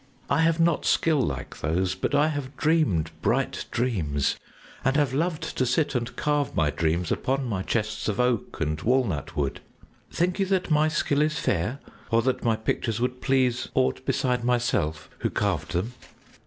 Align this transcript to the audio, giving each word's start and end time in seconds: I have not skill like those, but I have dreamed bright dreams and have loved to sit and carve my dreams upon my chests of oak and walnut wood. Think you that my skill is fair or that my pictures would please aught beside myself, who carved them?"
I 0.31 0.39
have 0.41 0.59
not 0.59 0.83
skill 0.83 1.21
like 1.21 1.59
those, 1.59 1.93
but 1.93 2.15
I 2.15 2.29
have 2.29 2.57
dreamed 2.57 3.11
bright 3.21 3.65
dreams 3.69 4.35
and 4.83 4.95
have 4.95 5.13
loved 5.13 5.55
to 5.59 5.63
sit 5.63 5.93
and 5.93 6.15
carve 6.15 6.55
my 6.55 6.71
dreams 6.71 7.11
upon 7.11 7.45
my 7.45 7.61
chests 7.61 8.07
of 8.07 8.19
oak 8.19 8.59
and 8.59 8.81
walnut 8.81 9.37
wood. 9.37 9.59
Think 10.09 10.39
you 10.39 10.47
that 10.47 10.71
my 10.71 10.87
skill 10.87 11.21
is 11.21 11.37
fair 11.37 11.81
or 12.09 12.23
that 12.23 12.43
my 12.43 12.55
pictures 12.55 12.99
would 12.99 13.21
please 13.21 13.69
aught 13.75 14.03
beside 14.03 14.43
myself, 14.43 15.07
who 15.19 15.29
carved 15.29 15.73
them?" 15.73 15.93